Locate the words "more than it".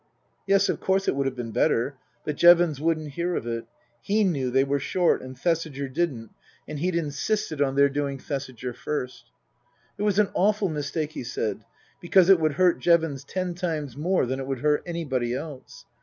13.95-14.47